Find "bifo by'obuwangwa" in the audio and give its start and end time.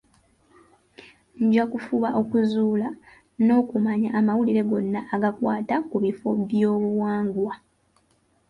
6.03-7.53